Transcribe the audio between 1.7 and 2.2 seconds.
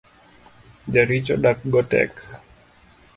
go tek.